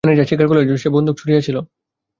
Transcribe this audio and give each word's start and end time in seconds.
Manager 0.03 0.27
স্বীকার 0.29 0.47
করিল 0.49 0.63
যে, 0.69 0.75
সে 0.77 0.89
বন্দুক 0.95 1.15
ছুঁড়িয়াছিল। 1.17 1.57